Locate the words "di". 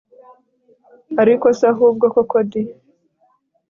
2.49-2.61